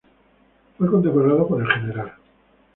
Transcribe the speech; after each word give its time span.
Fue 0.79 0.89
condecorado 0.89 1.47
por 1.47 1.61
el 1.61 1.87
Gral. 1.93 2.13